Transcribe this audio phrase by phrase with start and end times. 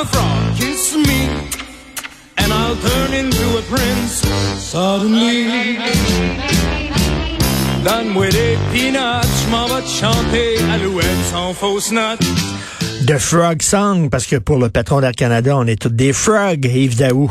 [0.00, 1.28] a frog, kiss me,
[2.38, 4.22] and I'll turn into a prince
[4.56, 5.76] suddenly.
[7.84, 12.20] Donne-moi des peanuts, je m'en vais te chanter Alouette sans fausse note.
[13.06, 16.64] The Frog Song, parce que pour le patron d'Air Canada, on est tous des frogs,
[16.64, 17.30] Yves Daou.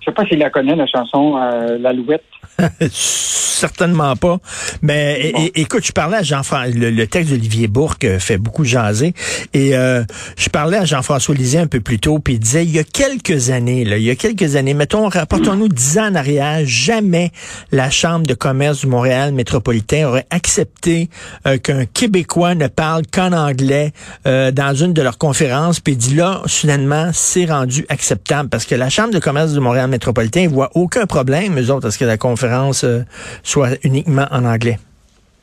[0.00, 2.24] Je sais pas s'il la connaît, la chanson euh, L'Alouette.
[2.90, 4.38] Certainement pas.
[4.82, 9.14] Mais écoute, je parlais à Jean-François, le, texte d'Olivier Bourque euh, fait beaucoup jaser.
[9.52, 10.04] Et euh,
[10.36, 12.84] je parlais à Jean-François Lisée un peu plus tôt, puis il disait, il y a
[12.84, 17.32] quelques années, là, il y a quelques années, mettons, rapportons-nous dix ans en arrière, jamais
[17.72, 21.08] la Chambre de commerce du Montréal métropolitain aurait accepté
[21.46, 23.92] euh, qu'un Québécois ne parle qu'en anglais
[24.24, 25.80] dans une de leurs conférences.
[25.80, 29.60] Puis il dit là, soudainement, c'est rendu acceptable parce que la Chambre de commerce du
[29.60, 32.43] Montréal métropolitain voit aucun problème, eux autres, à ce que la conférence
[33.42, 34.78] soit uniquement en anglais?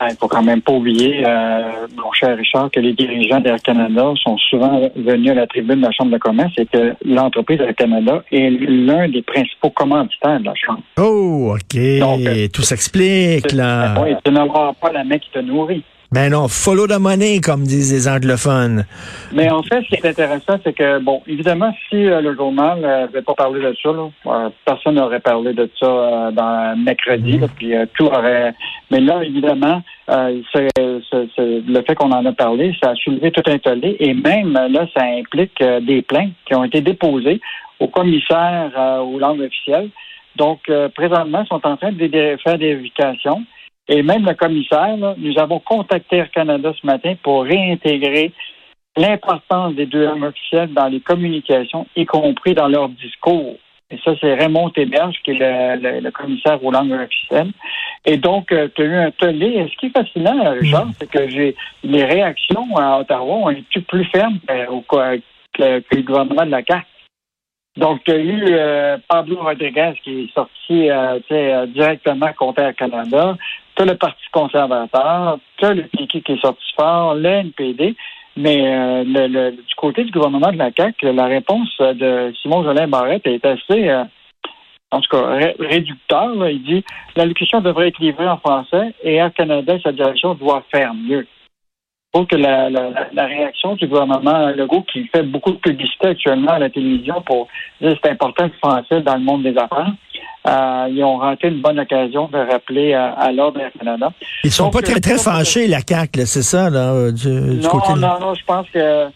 [0.08, 3.60] Il ne faut quand même pas oublier, euh, mon cher Richard, que les dirigeants d'Air
[3.62, 7.60] Canada sont souvent venus à la tribune de la Chambre de commerce et que l'entreprise
[7.60, 10.82] Air Canada est l'un des principaux commanditaires de la Chambre.
[10.98, 11.76] Oh, OK.
[11.76, 13.94] Euh, Tout s'explique, là.
[14.02, 15.84] Oui, tu n'auras pas la main qui te nourrit.
[16.12, 18.84] Ben non, follow the money, comme disent les anglophones.
[19.32, 22.80] Mais en fait, ce qui est intéressant, c'est que, bon, évidemment, si euh, le journal
[22.80, 27.38] n'avait euh, pas parlé de ça, là, euh, personne n'aurait parlé de ça dans mercredi,
[27.38, 27.48] mm-hmm.
[27.56, 28.52] puis tout aurait...
[28.90, 29.80] Mais là, évidemment,
[30.52, 34.52] c'est, le fait qu'on en a parlé, ça a soulevé tout un tollé, et même
[34.52, 37.40] là, ça implique des plaintes qui ont été déposées
[37.80, 38.70] au commissaire
[39.02, 39.88] aux langues officielles.
[40.36, 43.42] Donc, présentement, ils sont en train de faire des vérifications.
[43.92, 48.32] Et même le commissaire, nous avons contacté Air Canada ce matin pour réintégrer
[48.96, 53.56] l'importance des deux langues officielles dans les communications, y compris dans leur discours.
[53.90, 57.52] Et ça, c'est Raymond Théberge, qui est le, commissaire aux langues officielles.
[58.06, 59.48] Et donc, euh, tu as eu un tollé.
[59.48, 60.92] Et ce qui est fascinant, Richard, mm.
[60.98, 65.20] c'est que j'ai les réactions à Ottawa ont été plus fermes que,
[65.60, 66.86] le gouvernement de la CAQ.
[67.76, 73.36] Donc, tu as eu euh, Pablo Rodriguez qui est sorti euh, directement contre Air Canada
[73.76, 77.96] tu le Parti conservateur, tu le PQ qui est sorti fort, le NPD,
[78.36, 82.88] mais euh, le, du côté du gouvernement de la CAQ, la réponse de Simon Jolin
[82.88, 84.04] Barrette est assez, euh,
[84.90, 86.48] en tout cas, réducteur.
[86.48, 86.84] Il dit
[87.16, 91.26] l'allocution devrait être livrée en français et Air Canada sa direction doivent faire mieux.
[92.14, 96.52] Je trouve que la, la, réaction du gouvernement Legault, qui fait beaucoup de publicité actuellement
[96.52, 97.48] à la télévision pour
[97.80, 99.94] dire c'est important le français dans le monde des affaires,
[100.46, 104.12] euh, ils ont raté une bonne occasion de rappeler à, l'ordre du Canada.
[104.44, 107.94] Ils sont pas très, très fâchés, la CAQ, c'est ça, là, euh, du, non, côté...
[107.94, 109.06] Non, non, je pense que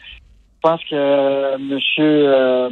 [0.66, 1.78] je pense que euh, M.
[1.98, 2.70] Euh,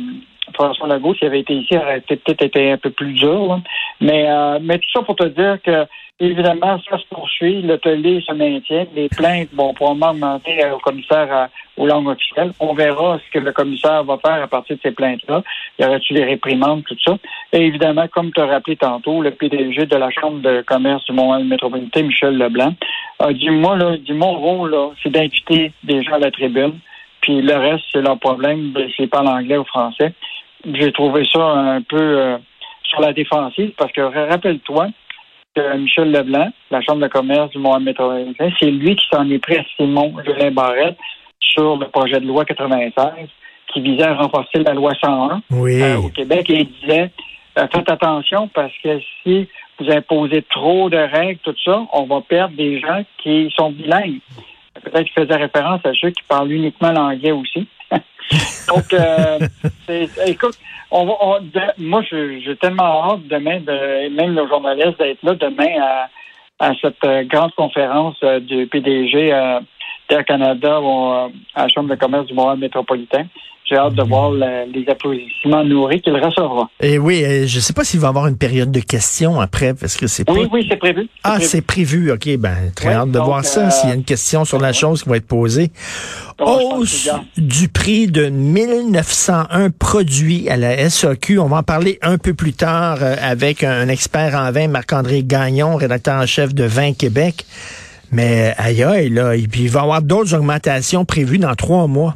[0.54, 3.60] François Legault, s'il avait été ici, aurait peut-être été un peu plus dur.
[4.00, 4.26] Mais,
[4.60, 5.86] mais tout ça pour te dire que
[6.20, 11.88] Évidemment, ça se poursuit, tollé se maintient, les plaintes vont probablement augmenter au commissaire aux
[11.88, 12.52] langues officielles.
[12.60, 15.42] On verra ce que le commissaire va faire à partir de ces plaintes-là.
[15.80, 17.16] Y aura-t-il des réprimandes, tout ça?
[17.52, 21.12] Et évidemment, comme tu as rappelé tantôt, le PDG de la Chambre de commerce du
[21.12, 22.74] Montréal métropolitain, Michel Leblanc,
[23.18, 26.78] a dit, moi, là, mon rôle, c'est d'inviter des gens à la tribune,
[27.22, 30.12] puis le reste, c'est leur problème, c'est pas l'anglais ou français.
[30.72, 32.38] J'ai trouvé ça un peu euh,
[32.84, 34.88] sur la défensive, parce que rappelle-toi,
[35.78, 39.56] Michel Leblanc, la Chambre de commerce du Montréal métropolitain, c'est lui qui s'en est pris
[39.56, 40.96] à Simon Jolin Barrette
[41.38, 43.28] sur le projet de loi 96
[43.72, 47.10] qui visait à renforcer la loi 101 euh, au Québec et il disait
[47.58, 49.48] euh, faites attention parce que si
[49.78, 54.20] vous imposez trop de règles, tout ça, on va perdre des gens qui sont bilingues.
[54.82, 57.66] Peut-être qu'il faisait référence à ceux qui parlent uniquement l'anglais aussi.
[58.68, 59.38] Donc, euh,
[60.26, 60.58] écoute,
[60.90, 61.04] on
[61.78, 66.06] moi, j'ai tellement hâte demain, de, même le journaliste, d'être là demain
[66.60, 69.60] à, cette euh, grande conférence euh, du PDG euh,
[70.08, 70.80] d'Air Canada
[71.54, 73.26] à la Chambre de commerce du Montréal métropolitain.
[73.66, 76.68] J'ai hâte de voir les applaudissements nourris qu'il recevra.
[76.80, 79.72] Et oui, je ne sais pas s'il va y avoir une période de questions après,
[79.72, 81.08] parce que c'est Oui, oui, c'est prévu.
[81.22, 82.12] Ah, c'est prévu.
[82.12, 85.02] OK, ben très hâte de voir ça, s'il y a une question sur la chose
[85.02, 85.70] qui va être posée.
[86.38, 87.08] Hausse
[87.38, 91.38] du prix de 1901 produits à la SAQ.
[91.38, 95.76] On va en parler un peu plus tard avec un expert en vin, Marc-André Gagnon,
[95.76, 97.46] rédacteur en chef de Vin Québec.
[98.12, 101.86] Mais aïe aïe, là, et puis il va y avoir d'autres augmentations prévues dans trois
[101.86, 102.14] mois.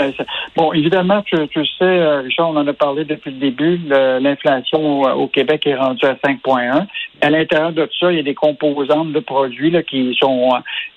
[0.00, 0.10] Euh,
[0.56, 3.78] bon, évidemment, tu, sais, euh, Richard, on en a parlé depuis le début.
[3.88, 6.86] L'inflation au, Québec est rendue à 5,1.
[7.20, 10.50] À l'intérieur de tout ça, il y a des composantes de produits là, qui sont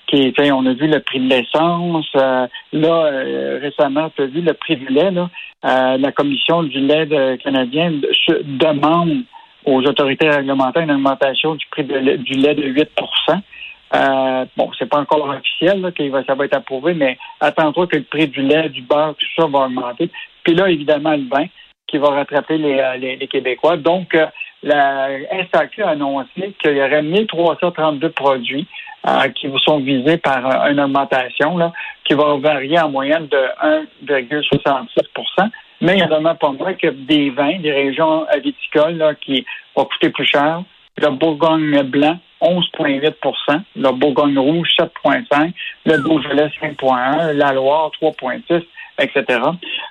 [0.06, 2.06] qui on a vu le prix de l'essence.
[2.16, 3.10] Euh, là,
[3.60, 5.10] récemment, tu as vu le prix du lait.
[5.10, 5.28] Là,
[5.62, 7.92] la commission du lait canadien
[8.44, 9.22] demande
[9.64, 12.88] aux autorités réglementaires une augmentation du prix du lait de 8
[13.94, 17.96] Euh, bon, c'est pas encore officiel là, que ça va être approuvé, mais attends-toi que
[17.96, 20.10] le prix du lait, du beurre, tout ça va augmenter.
[20.42, 21.46] Puis là, évidemment, le vin
[21.86, 23.76] qui va rattraper les, euh, les, Québécois.
[23.76, 24.26] Donc, euh,
[24.62, 25.08] la
[25.52, 28.66] SAQ a annoncé qu'il y aurait 1332 produits
[29.06, 31.72] euh, qui sont visés par une augmentation là,
[32.04, 33.38] qui va varier en moyenne de
[34.06, 35.50] 1,66%
[35.80, 39.44] mais il y en a pas moins que des vins, des régions viticoles là, qui
[39.74, 40.62] vont coûter plus cher.
[40.98, 45.52] Le Bourgogne blanc, 11,8% le Bourgogne rouge, 7,5%
[45.84, 48.62] le Beaujolais, 5,1 la Loire, 3,6
[48.98, 49.40] etc.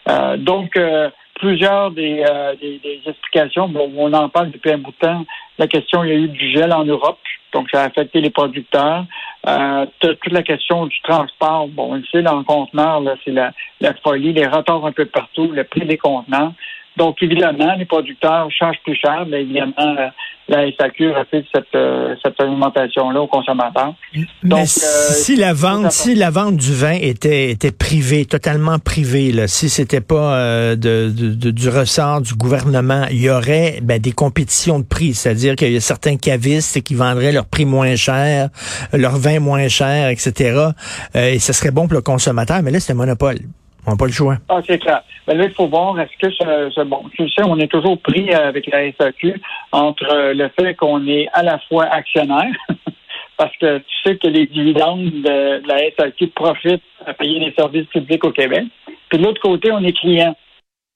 [0.10, 3.68] Euh, donc, euh, plusieurs euh, des, des, explications.
[3.68, 5.25] Bon, on en parle depuis un bout de temps.
[5.57, 7.19] La question, il y a eu du gel en Europe,
[7.54, 9.06] donc ça a affecté les producteurs.
[9.48, 13.52] Euh, toute la question du transport, bon, on le sait, dans le conteneur, c'est la,
[13.80, 16.54] la folie, les retards un peu partout, le prix des conteneurs.
[16.97, 20.07] Donc, évidemment, les producteurs changent plus cher, mais évidemment, euh,
[20.47, 23.95] la SAQ refuse cette, euh, cette alimentation-là aux consommateurs.
[24.44, 28.80] Donc, mais si euh, la vente, si la vente du vin était, était privée, totalement
[28.80, 34.00] privée, là, si c'était pas de, de, du ressort du gouvernement, il y aurait ben,
[34.00, 37.95] des compétitions de prix, c'est-à-dire qu'il y a certains cavistes qui vendraient leur prix moins
[37.95, 38.50] cher,
[38.94, 40.69] leur vin moins cher, etc.
[41.13, 43.39] et ce serait bon pour le consommateur, mais là, c'est un monopole.
[43.85, 44.37] On n'a pas le choix.
[44.49, 45.03] Ah, c'est clair.
[45.27, 48.33] Ben là, il faut voir, est-ce que ce, bon, tu sais, on est toujours pris
[48.33, 49.39] avec la SAQ
[49.71, 52.51] entre le fait qu'on est à la fois actionnaire,
[53.37, 57.87] parce que tu sais que les dividendes de, la SAQ profitent à payer les services
[57.87, 58.65] publics au Québec.
[59.09, 60.35] Puis de l'autre côté, on est client.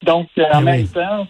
[0.03, 1.27] Donc, euh, en même temps,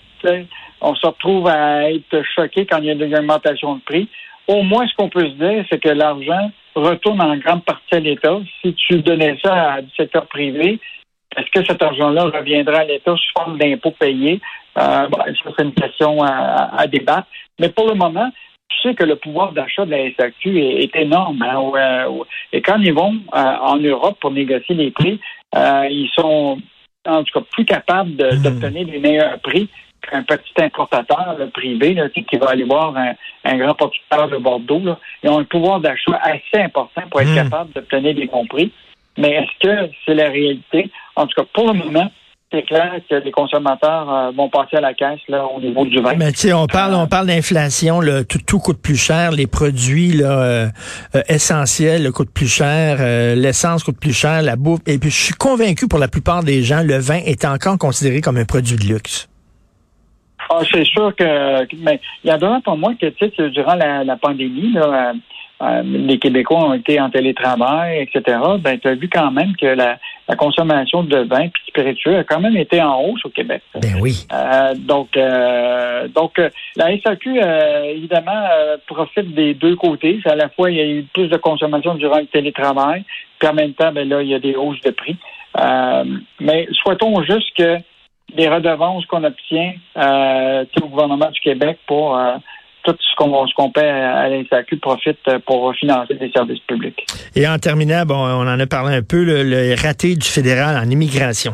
[0.82, 4.08] on se retrouve à être choqué quand il y a une augmentation de prix.
[4.48, 8.00] Au moins, ce qu'on peut se dire, c'est que l'argent retourne en grande partie à
[8.00, 8.40] l'État.
[8.62, 10.80] Si tu donnais ça à du secteur privé,
[11.38, 14.42] est-ce que cet argent-là reviendra à l'État sous forme d'impôts payés?
[14.78, 17.28] Euh, bon, ça, c'est une question à, débattre.
[17.60, 18.32] Mais pour le moment,
[18.70, 21.42] tu sais que le pouvoir d'achat de la SAQ est, énorme.
[21.42, 25.20] Hein, euh, et quand ils vont euh, en Europe pour négocier les prix,
[25.56, 26.60] euh, ils sont
[27.08, 28.42] en tout cas plus capables hmm.
[28.42, 29.70] d'obtenir des meilleurs prix
[30.02, 32.96] qu'un petit importateur privé qui va aller voir
[33.44, 34.96] un, grand producteur de Bordeaux.
[35.24, 37.50] Ils ont un pouvoir d'achat assez important pour être hmm.
[37.50, 38.72] capable d'obtenir des bons prix.
[39.20, 40.90] Mais est-ce que c'est la réalité?
[41.16, 42.10] En tout cas, pour le moment,
[42.52, 46.00] c'est clair que les consommateurs euh, vont passer à la caisse là, au niveau du
[46.00, 46.16] vin.
[46.16, 50.14] Mais tu sais, on parle, on parle d'inflation, tout, tout coûte plus cher, les produits
[50.14, 50.68] là, euh,
[51.16, 52.98] euh, essentiels coûtent plus cher,
[53.36, 54.80] l'essence coûte plus cher, la bouffe.
[54.88, 58.22] Et puis je suis convaincu pour la plupart des gens, le vin est encore considéré
[58.22, 59.30] comme un produit de luxe.
[60.50, 63.76] Ah, c'est sûr que mais il y a d'autres pour moi que tu sais, durant
[63.76, 65.14] la, la pandémie, là,
[65.62, 69.66] euh, les Québécois ont été en télétravail, etc., ben, tu as vu quand même que
[69.66, 69.98] la,
[70.38, 73.64] consommation de vin et spiritueux a quand même été en hausse au Québec.
[73.74, 74.28] Ben oui.
[74.32, 76.40] Euh, donc, euh, donc
[76.76, 77.42] la SAQ,
[77.96, 78.46] évidemment,
[78.86, 80.20] profite des deux côtés.
[80.26, 83.04] À la fois, il y a eu plus de consommation durant le télétravail,
[83.40, 85.18] puis en même temps, ben, là, il y a des hausses de prix.
[86.40, 87.78] mais souhaitons juste que
[88.36, 92.16] les redevances qu'on obtient au gouvernement du Québec pour
[92.84, 93.16] tout ce
[93.56, 97.06] qu'on paie à l'INSAQ profite pour financer des services publics.
[97.36, 100.90] Et en terminant, bon, on en a parlé un peu, le, raté du fédéral en
[100.90, 101.54] immigration.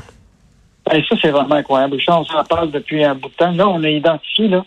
[0.93, 1.97] Et ça, c'est vraiment incroyable.
[2.07, 3.51] on s'en parle depuis un bout de temps.
[3.51, 4.63] Là, on a identifié là,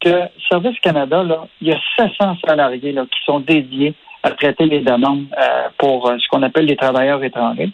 [0.00, 4.66] que Service Canada, là, il y a 700 salariés là, qui sont dédiés à traiter
[4.66, 7.70] les demandes euh, pour euh, ce qu'on appelle les travailleurs étrangers.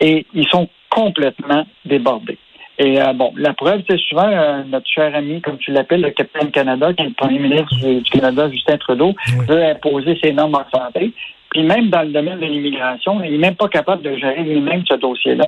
[0.00, 2.38] Et ils sont complètement débordés.
[2.78, 6.10] Et euh, bon, la preuve, c'est souvent euh, notre cher ami, comme tu l'appelles, le
[6.10, 9.14] capitaine Canada, qui est le premier ministre du, Canada, Justin Trudeau,
[9.48, 11.12] veut imposer ses normes en santé.
[11.50, 14.84] Puis même dans le domaine de l'immigration, il n'est même pas capable de gérer lui-même
[14.86, 15.46] ce dossier-là.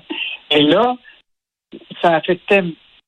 [0.51, 0.97] Et là,
[2.01, 2.65] ça affectait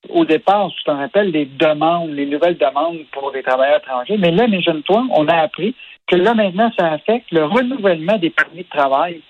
[0.08, 4.16] au départ, tu t'en rappelles, les demandes, les nouvelles demandes pour les travailleurs étrangers.
[4.18, 5.74] Mais là, mes jeunes toi, on a appris
[6.06, 9.20] que là, maintenant, ça affecte le renouvellement des permis de travail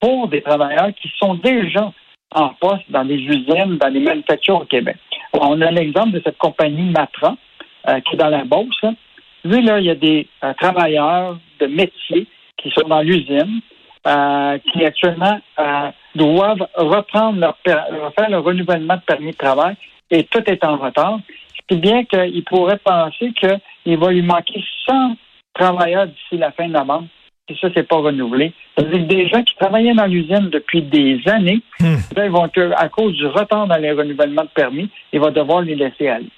[0.00, 1.92] pour des travailleurs qui sont déjà
[2.34, 4.96] en poste dans les usines, dans les manufactures au Québec.
[5.32, 7.36] On a l'exemple de cette compagnie Matra,
[7.88, 8.84] euh, qui est dans la Beauce.
[9.44, 13.60] Lui, là, il y a des euh, travailleurs de métier qui sont dans l'usine,
[14.06, 15.40] euh, qui actuellement
[16.14, 19.74] doivent reprendre leur faire le renouvellement de permis de travail
[20.10, 21.18] et tout est en retard.
[21.68, 25.16] Qui bien qu'il pourrait penser qu'il va lui manquer 100
[25.54, 27.08] travailleurs d'ici la fin novembre
[27.48, 28.52] et ça, c'est pas renouvelé.
[28.76, 31.96] C'est-à-dire des gens qui travaillaient dans l'usine depuis des années, hmm.
[32.16, 35.74] ils vont, à cause du retard dans les renouvellements de permis, ils vont devoir les
[35.74, 36.28] laisser aller.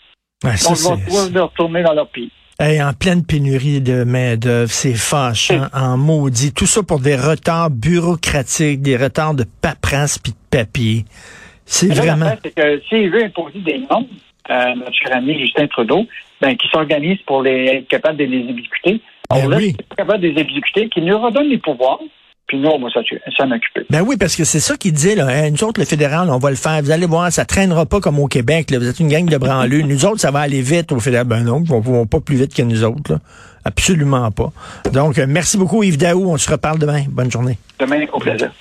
[0.42, 2.30] Donc, ils vont devoir retourner dans leur pays.
[2.60, 6.52] en pleine pénurie de main-d'œuvre, c'est fâchant, en maudit.
[6.54, 11.04] Tout ça pour des retards bureaucratiques, des retards de paperasse puis de papier.
[11.66, 12.32] C'est vraiment.
[12.42, 14.06] C'est que s'il veut imposer des normes,
[14.50, 16.06] euh, notre cher ami Justin Trudeau,
[16.40, 19.76] ben, qui s'organise pour les, être capable de les exécuter, Ben laisse oui.
[19.88, 22.00] pas capable de les exécuter, qui nous redonnent les pouvoirs,
[22.46, 23.86] puis nous, on va s'en occuper.
[23.88, 25.26] Ben oui, parce que c'est ça qu'il dit, là.
[25.28, 26.82] Hein, nous autres, le fédéral, on va le faire.
[26.82, 28.70] Vous allez voir, ça traînera pas comme au Québec.
[28.70, 28.78] Là.
[28.78, 29.80] Vous êtes une gang de branleux.
[29.80, 31.26] nous autres, ça va aller vite au fédéral.
[31.26, 33.12] Ben non, ils vont, vont pas plus vite que nous autres.
[33.12, 33.18] Là.
[33.64, 34.52] Absolument pas.
[34.92, 36.30] Donc, euh, merci beaucoup, Yves Daou.
[36.30, 37.04] On se reparle demain.
[37.08, 37.56] Bonne journée.
[37.78, 38.50] Demain, au plaisir.